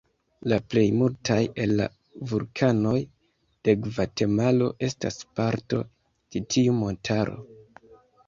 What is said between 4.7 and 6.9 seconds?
estas parto de tiu